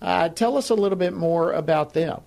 [0.00, 2.20] Uh, tell us a little bit more about them.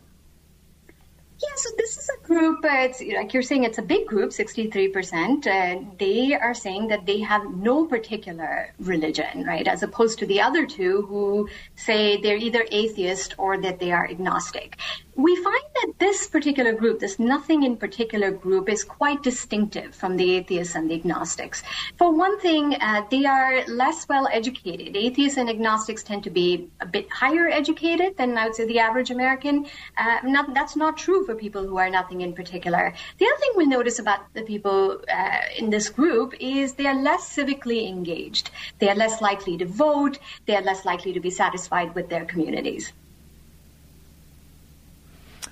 [1.38, 4.32] Yeah, so this is a group, uh, it's, like you're saying, it's a big group,
[4.32, 5.46] 63%.
[5.46, 9.68] Uh, they are saying that they have no particular religion, right?
[9.68, 14.10] As opposed to the other two who say they're either atheist or that they are
[14.10, 14.78] agnostic
[15.16, 20.18] we find that this particular group, this nothing in particular group, is quite distinctive from
[20.18, 21.64] the atheists and the agnostics.
[21.98, 24.98] For one thing, uh, they are less well educated.
[24.98, 28.80] Atheists and agnostics tend to be a bit higher educated than I would say the
[28.80, 29.68] average American.
[29.98, 32.94] Uh, not, that's not true for people who are nothing in particular.
[33.18, 37.02] The other thing we notice about the people uh, in this group is they are
[37.02, 38.52] less civically engaged.
[38.80, 40.20] They are less likely to vote.
[40.46, 42.92] They are less likely to be satisfied with their communities.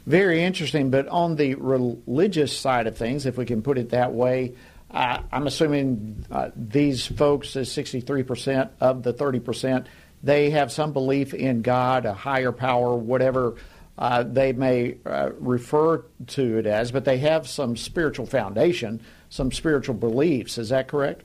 [0.05, 0.89] Very interesting.
[0.89, 4.55] But on the religious side of things, if we can put it that way,
[4.91, 9.85] uh, I'm assuming uh, these folks, 63% of the 30%,
[10.21, 13.55] they have some belief in God, a higher power, whatever
[13.97, 19.51] uh, they may uh, refer to it as, but they have some spiritual foundation, some
[19.51, 20.57] spiritual beliefs.
[20.57, 21.23] Is that correct?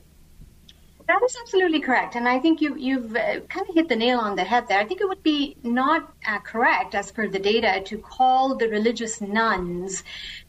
[1.09, 4.19] That is absolutely correct, and I think you, you've uh, kind of hit the nail
[4.19, 4.79] on the head there.
[4.79, 8.69] I think it would be not uh, correct, as per the data, to call the
[8.69, 10.03] religious nones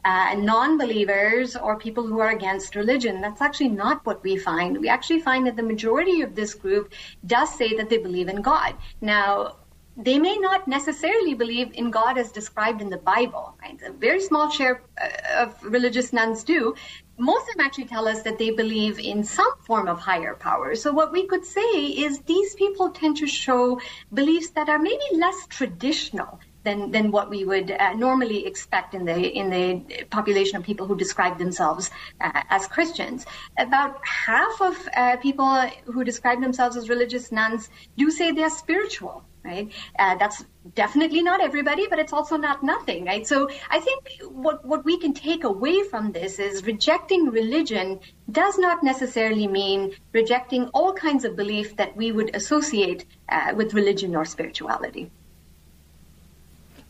[0.05, 3.23] uh, non-believers or people who are against religion.
[3.23, 4.79] That's actually not what we find.
[4.79, 6.93] We actually find that the majority of this group
[7.27, 8.75] does say that they believe in God.
[9.01, 9.57] Now,
[9.97, 13.55] they may not necessarily believe in God as described in the Bible.
[13.61, 13.79] Right?
[13.87, 16.75] A very small share uh, of religious nones do,
[17.21, 20.75] most of them actually tell us that they believe in some form of higher power.
[20.75, 21.71] So what we could say
[22.05, 23.81] is these people tend to show
[24.13, 29.05] beliefs that are maybe less traditional than, than what we would uh, normally expect in
[29.05, 31.91] the in the population of people who describe themselves
[32.21, 33.25] uh, as Christians.
[33.59, 35.51] About half of uh, people
[35.87, 39.71] who describe themselves as religious nones do say they are spiritual right?
[39.99, 43.27] Uh, that's definitely not everybody, but it's also not nothing, right?
[43.27, 48.59] So I think what, what we can take away from this is rejecting religion does
[48.59, 54.15] not necessarily mean rejecting all kinds of belief that we would associate uh, with religion
[54.15, 55.11] or spirituality.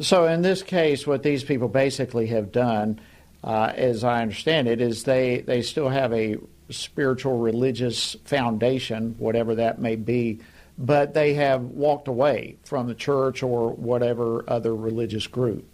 [0.01, 3.01] So in this case, what these people basically have done,
[3.45, 6.39] uh, as I understand it, is they, they still have a
[6.71, 10.41] spiritual religious foundation, whatever that may be,
[10.81, 15.69] but they have walked away from the church or whatever other religious group.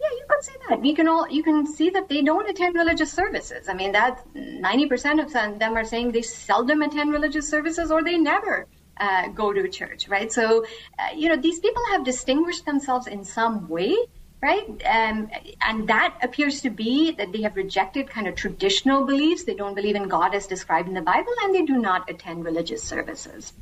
[0.00, 0.84] Yeah, you can say that.
[0.84, 3.68] You can all you can see that they don't attend religious services.
[3.68, 8.02] I mean, that ninety percent of them are saying they seldom attend religious services or
[8.02, 10.32] they never uh, go to church, right?
[10.32, 10.64] So,
[10.98, 13.96] uh, you know, these people have distinguished themselves in some way,
[14.42, 14.66] right?
[14.84, 15.30] Um,
[15.64, 19.44] and that appears to be that they have rejected kind of traditional beliefs.
[19.44, 22.44] They don't believe in God as described in the Bible, and they do not attend
[22.44, 23.52] religious services.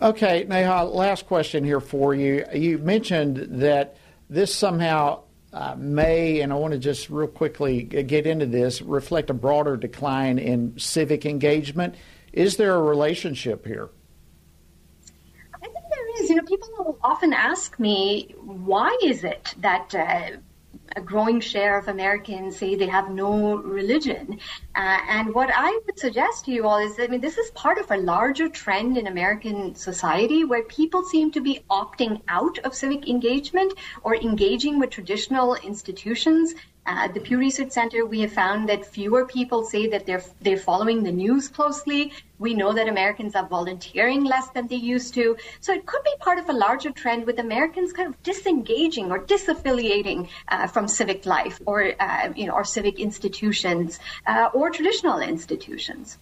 [0.00, 2.44] Okay, Neha, last question here for you.
[2.54, 3.96] You mentioned that
[4.30, 9.28] this somehow uh, may, and I want to just real quickly get into this, reflect
[9.28, 11.96] a broader decline in civic engagement.
[12.32, 13.90] Is there a relationship here?
[15.54, 16.30] I think there is.
[16.30, 20.36] You know, people often ask me, why is it that uh,
[20.96, 24.38] a growing share of Americans say they have no religion.
[24.74, 27.78] Uh, and what I would suggest to you all is, I mean, this is part
[27.78, 32.74] of a larger trend in American society where people seem to be opting out of
[32.74, 36.54] civic engagement or engaging with traditional institutions
[36.88, 40.56] at the Pew Research Center, we have found that fewer people say that they're they're
[40.56, 42.12] following the news closely.
[42.38, 45.36] We know that Americans are volunteering less than they used to.
[45.60, 49.18] So it could be part of a larger trend with Americans kind of disengaging or
[49.18, 55.20] disaffiliating uh, from civic life or uh, you know or civic institutions uh, or traditional
[55.20, 56.16] institutions.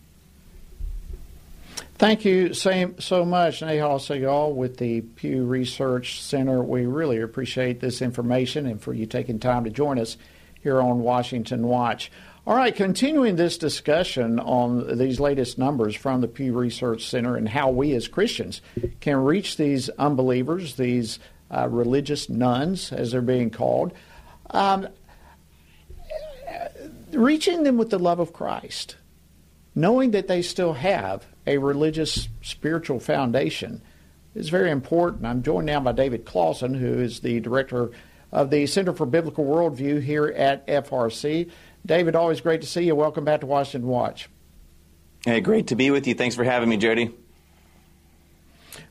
[1.98, 6.62] Thank you so much, Nehal Sahgal with the Pew Research Center.
[6.62, 10.18] We really appreciate this information and for you taking time to join us
[10.66, 12.10] here on Washington Watch.
[12.44, 17.48] All right, continuing this discussion on these latest numbers from the Pew Research Center and
[17.48, 18.60] how we as Christians
[18.98, 21.20] can reach these unbelievers, these
[21.52, 23.92] uh, religious nones, as they're being called,
[24.50, 24.88] um,
[27.12, 28.96] reaching them with the love of Christ,
[29.72, 33.82] knowing that they still have a religious, spiritual foundation
[34.34, 35.26] is very important.
[35.26, 37.92] I'm joined now by David Closson, who is the director
[38.36, 41.50] of the Center for Biblical Worldview here at FRC.
[41.86, 42.94] David, always great to see you.
[42.94, 44.28] Welcome back to Washington Watch.
[45.24, 46.14] Hey, great to be with you.
[46.14, 47.14] Thanks for having me, Jody.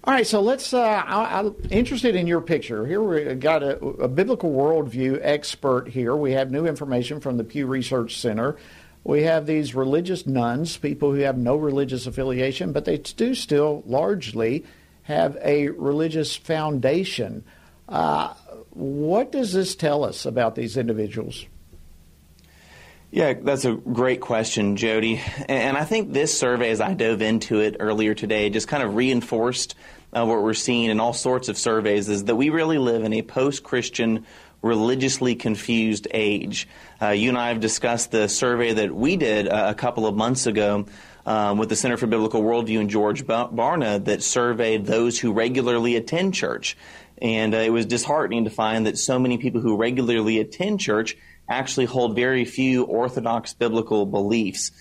[0.03, 0.73] All right, so let's.
[0.73, 2.87] Uh, I, am interested in your picture.
[2.87, 6.15] Here we got a, a, biblical worldview expert here.
[6.15, 8.57] We have new information from the Pew Research Center.
[9.03, 13.83] We have these religious nones, people who have no religious affiliation, but they do still
[13.85, 14.65] largely
[15.03, 17.43] have a religious foundation.
[17.87, 18.33] Uh,
[18.75, 21.45] what does this tell us about these individuals?
[23.11, 25.21] Yeah, that's a great question, Jody.
[25.47, 28.95] And I think this survey, as I dove into it earlier today, just kind of
[28.95, 29.75] reinforced
[30.11, 33.13] uh, what we're seeing in all sorts of surveys is that we really live in
[33.13, 34.25] a post Christian,
[34.61, 36.67] religiously confused age.
[37.01, 40.15] Uh, you and I have discussed the survey that we did uh, a couple of
[40.15, 40.85] months ago.
[41.27, 45.95] Um, with the Center for Biblical Worldview and George Barna that surveyed those who regularly
[45.95, 46.77] attend church.
[47.21, 51.17] And uh, it was disheartening to find that so many people who regularly attend church
[51.47, 54.71] actually hold very few orthodox biblical beliefs.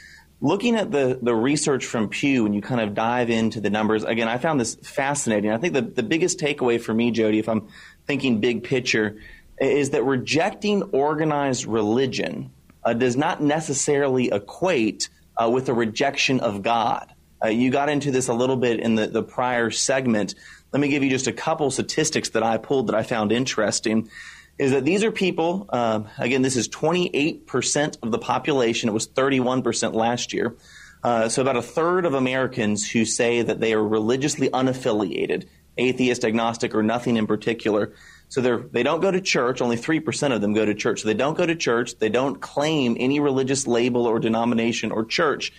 [0.41, 4.05] Looking at the, the research from Pew, and you kind of dive into the numbers,
[4.05, 5.51] again, I found this fascinating.
[5.51, 7.69] I think the, the biggest takeaway for me, Jody, if I'm
[8.07, 9.17] thinking big picture,
[9.59, 12.51] is that rejecting organized religion
[12.85, 17.13] uh, does not necessarily equate uh, with a rejection of God.
[17.43, 20.35] Uh, you got into this a little bit in the, the prior segment.
[20.75, 24.11] Let me give you just a couple statistics that I pulled that I found interesting
[24.59, 28.89] is that these are people, uh, again, this is 28% of the population.
[28.89, 30.57] It was 31% last year.
[31.05, 35.47] Uh, so about a third of Americans who say that they are religiously unaffiliated,
[35.79, 37.93] atheist, agnostic, or nothing in particular.
[38.29, 39.61] So they're, they don't go to church.
[39.61, 41.03] Only 3% of them go to church.
[41.03, 42.01] So they don't go to church.
[42.01, 45.53] They don't claim any religious label or denomination or church.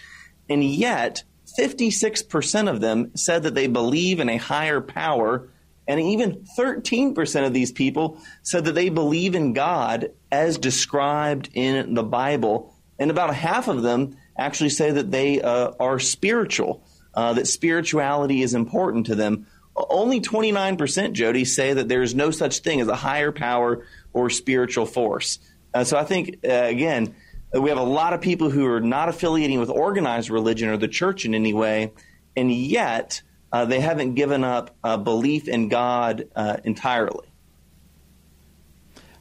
[0.50, 1.24] And yet,
[1.58, 5.50] 56% of them said that they believe in a higher power
[5.88, 11.94] and even 13% of these people said that they believe in God as described in
[11.94, 12.74] the Bible.
[12.98, 16.84] And about half of them actually say that they uh, are spiritual,
[17.14, 19.48] uh, that spirituality is important to them.
[19.76, 24.30] Only 29%, Jody, say that there is no such thing as a higher power or
[24.30, 25.40] spiritual force.
[25.74, 27.16] Uh, so I think, uh, again,
[27.62, 30.88] we have a lot of people who are not affiliating with organized religion or the
[30.88, 31.94] church in any way,
[32.36, 37.28] and yet uh, they haven't given up uh, belief in God uh, entirely.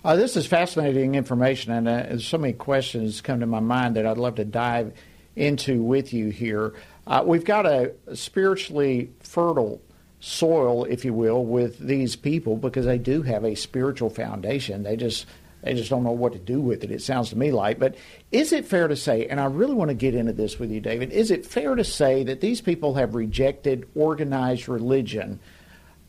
[0.04, 4.06] Uh, this is fascinating information, and uh, so many questions come to my mind that
[4.06, 4.92] I'd love to dive
[5.36, 6.74] into with you here.
[7.06, 9.80] Uh, we've got a spiritually fertile
[10.20, 14.82] soil, if you will, with these people because they do have a spiritual foundation.
[14.82, 15.26] They just
[15.64, 17.78] they just don't know what to do with it, it sounds to me like.
[17.78, 17.96] But
[18.30, 20.78] is it fair to say, and I really want to get into this with you,
[20.78, 25.40] David, is it fair to say that these people have rejected organized religion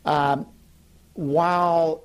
[0.03, 0.45] um,
[1.14, 2.03] while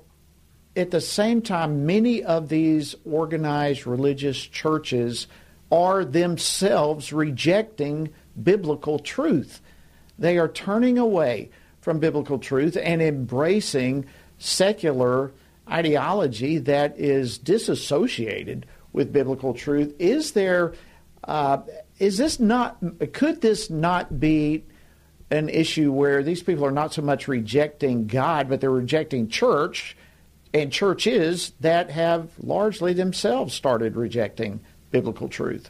[0.77, 5.27] at the same time many of these organized religious churches
[5.69, 9.59] are themselves rejecting biblical truth?
[10.17, 11.49] They are turning away
[11.81, 14.05] from biblical truth and embracing
[14.37, 15.33] secular
[15.69, 19.93] ideology that is disassociated with biblical truth.
[19.99, 20.73] Is there,
[21.23, 21.59] uh,
[21.99, 22.77] is this not,
[23.13, 24.63] could this not be
[25.29, 29.95] an issue where these people are not so much rejecting God, but they're rejecting church
[30.53, 34.59] and churches that have largely themselves started rejecting
[34.91, 35.69] biblical truth?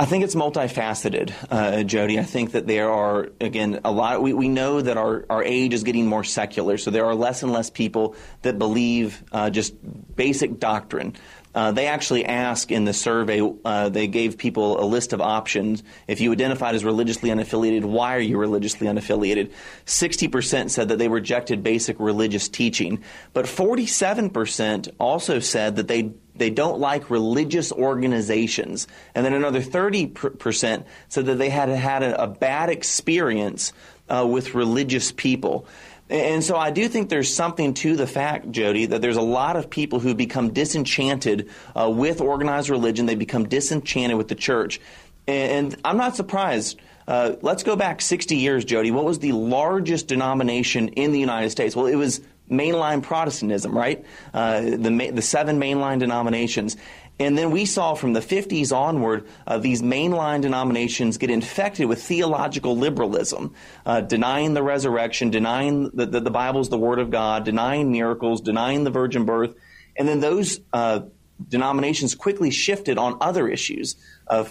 [0.00, 2.20] I think it's multifaceted, uh, Jody.
[2.20, 4.22] I think that there are, again, a lot.
[4.22, 7.42] We, we know that our, our age is getting more secular, so there are less
[7.42, 9.74] and less people that believe uh, just
[10.14, 11.16] basic doctrine.
[11.52, 15.82] Uh, they actually ask in the survey, uh, they gave people a list of options.
[16.06, 19.50] If you identified as religiously unaffiliated, why are you religiously unaffiliated?
[19.84, 26.50] 60% said that they rejected basic religious teaching, but 47% also said that they they
[26.50, 28.86] don't like religious organizations.
[29.14, 33.72] And then another 30% said that they had had a, bad experience
[34.08, 35.66] uh, with religious people.
[36.10, 39.56] And so I do think there's something to the fact, Jody, that there's a lot
[39.56, 43.06] of people who become disenchanted uh, with organized religion.
[43.06, 44.80] They become disenchanted with the church.
[45.26, 46.80] And I'm not surprised.
[47.06, 48.90] Uh, let's go back 60 years, Jody.
[48.90, 51.76] What was the largest denomination in the United States?
[51.76, 52.20] Well, it was
[52.50, 54.04] mainline Protestantism, right?
[54.32, 56.76] Uh, the, the seven mainline denominations.
[57.20, 62.02] And then we saw from the 50s onward uh, these mainline denominations get infected with
[62.02, 67.10] theological liberalism, uh, denying the resurrection, denying that the, the Bible is the Word of
[67.10, 69.54] God, denying miracles, denying the virgin birth.
[69.96, 71.00] And then those uh,
[71.48, 73.96] denominations quickly shifted on other issues.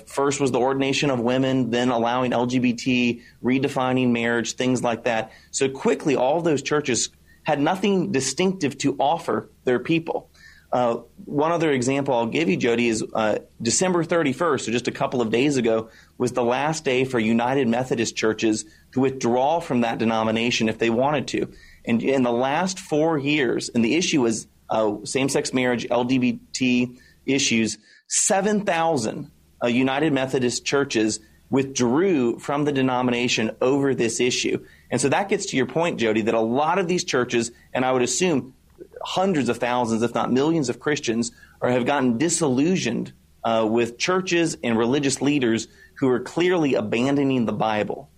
[0.06, 5.32] First was the ordination of women, then allowing LGBT, redefining marriage, things like that.
[5.52, 7.10] So quickly, all those churches
[7.48, 10.30] had nothing distinctive to offer their people.
[10.70, 14.92] Uh, one other example I'll give you, Jody, is uh, December 31st, so just a
[14.92, 19.80] couple of days ago, was the last day for United Methodist churches to withdraw from
[19.82, 21.50] that denomination if they wanted to.
[21.86, 26.98] And in the last four years, and the issue was uh, same sex marriage, LGBT
[27.26, 27.78] issues,
[28.10, 29.32] 7,000
[29.64, 34.66] uh, United Methodist churches withdrew from the denomination over this issue.
[34.90, 37.84] And so that gets to your point, Jody, that a lot of these churches, and
[37.84, 38.54] I would assume
[39.02, 41.32] hundreds of thousands, if not millions of Christians,
[41.62, 43.14] or have gotten disillusioned
[43.44, 48.10] uh, with churches and religious leaders who are clearly abandoning the Bible.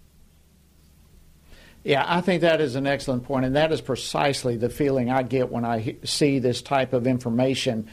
[1.83, 5.23] Yeah, I think that is an excellent point, and that is precisely the feeling I
[5.23, 7.89] get when I see this type of information.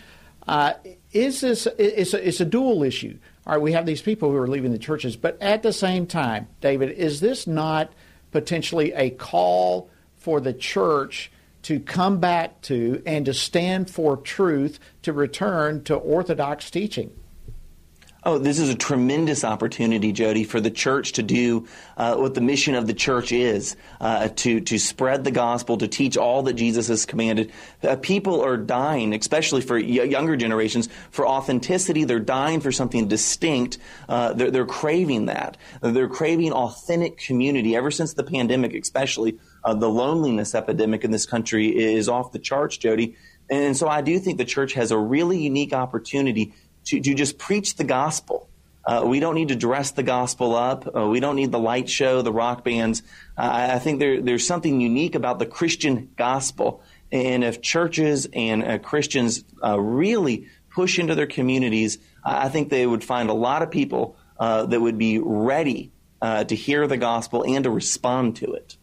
[0.46, 0.74] Uh,
[1.12, 3.16] is this it's a, it's a dual issue?
[3.46, 6.06] All right, we have these people who are leaving the churches, but at the same
[6.06, 7.92] time, David, is this not
[8.36, 11.32] potentially a call for the church
[11.62, 17.10] to come back to and to stand for truth to return to orthodox teaching?
[18.28, 22.40] Oh, this is a tremendous opportunity, Jody, for the church to do uh, what the
[22.40, 26.54] mission of the church is uh, to, to spread the gospel, to teach all that
[26.54, 27.52] Jesus has commanded.
[27.84, 32.02] Uh, people are dying, especially for y- younger generations, for authenticity.
[32.02, 33.78] They're dying for something distinct.
[34.08, 35.56] Uh, they're, they're, craving that.
[35.80, 37.76] They're craving authentic community.
[37.76, 42.40] Ever since the pandemic, especially, uh, the loneliness epidemic in this country is off the
[42.40, 43.14] charts, Jody.
[43.48, 46.54] And so I do think the church has a really unique opportunity
[46.86, 48.48] to, to just preach the gospel.
[48.84, 50.96] Uh, we don't need to dress the gospel up.
[50.96, 53.02] Uh, we don't need the light show, the rock bands.
[53.36, 56.82] Uh, I think there, there's something unique about the Christian gospel.
[57.10, 62.86] And if churches and uh, Christians uh, really push into their communities, I think they
[62.86, 67.44] would find a lot of people uh, that would be ready to hear the gospel
[67.46, 68.76] and to respond to it.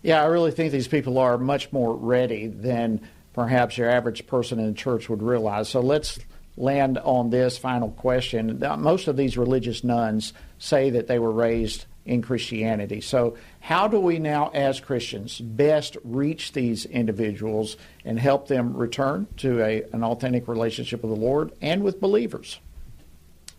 [0.00, 4.58] Yeah, I really think these people are much more ready than perhaps your average person
[4.58, 5.68] in church would realize.
[5.68, 6.18] So let's
[6.56, 8.62] land on this final question.
[8.78, 13.00] Most of these religious nones say that they were raised in Christianity.
[13.00, 19.28] So, how do we now, as Christians, best reach these individuals and help them return
[19.38, 22.58] to a, an authentic relationship with the Lord and with believers?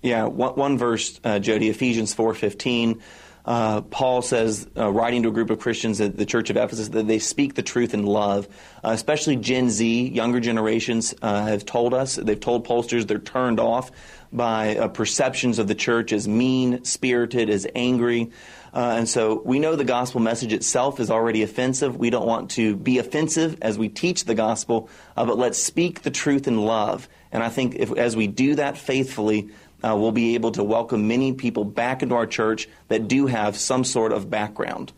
[0.01, 3.01] Yeah, one, one verse, uh, Jody, Ephesians four fifteen
[3.45, 6.89] uh, Paul says, uh, writing to a group of Christians at the Church of Ephesus,
[6.89, 8.47] that they speak the truth in love.
[8.83, 13.59] Uh, especially Gen Z, younger generations uh, have told us, they've told pollsters they're turned
[13.59, 13.91] off
[14.31, 18.31] by uh, perceptions of the church as mean spirited, as angry.
[18.73, 21.95] And so we know the gospel message itself is already offensive.
[21.95, 26.09] We don't want to be offensive as we teach the gospel, but let's speak the
[26.09, 27.07] truth in love.
[27.31, 29.49] And I think if, as we do that faithfully,
[29.83, 33.57] uh, we'll be able to welcome many people back into our church that do have
[33.57, 34.93] some sort of background.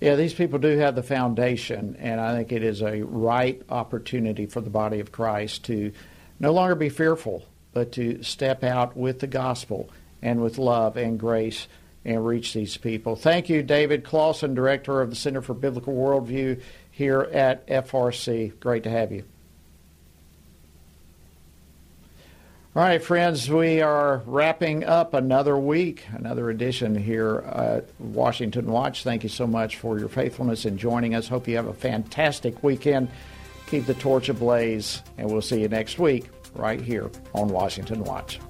[0.00, 4.46] Yeah, these people do have the foundation, and I think it is a ripe opportunity
[4.46, 5.92] for the body of Christ to
[6.40, 9.90] no longer be fearful, but to step out with the gospel
[10.20, 11.68] and with love and grace
[12.04, 13.14] and reach these people.
[13.14, 18.58] Thank you, David Closson, Director of the Center for Biblical Worldview here at FRC.
[18.58, 19.24] Great to have you.
[22.74, 29.04] All right, friends, we are wrapping up another week, another edition here at Washington Watch.
[29.04, 31.28] Thank you so much for your faithfulness in joining us.
[31.28, 33.10] Hope you have a fantastic weekend.
[33.66, 38.40] Keep the torch ablaze, and we'll see you next week right here on Washington Watch.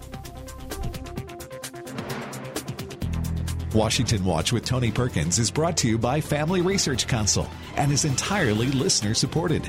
[3.75, 8.05] Washington Watch with Tony Perkins is brought to you by Family Research Council and is
[8.05, 9.69] entirely listener supported.